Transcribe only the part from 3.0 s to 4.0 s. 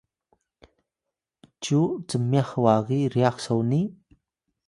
ryax soni?